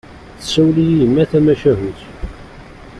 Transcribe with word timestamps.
Tsawel-iyi 0.39 0.95
yemma 1.01 1.23
tamacahut. 1.31 1.99